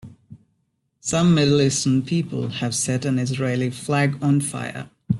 Some 0.99 1.35
middle 1.35 1.61
eastern 1.61 2.01
people 2.01 2.47
have 2.47 2.73
set 2.73 3.05
an 3.05 3.19
Israeli 3.19 3.69
flag 3.69 4.17
on 4.23 4.41
fire. 4.41 4.89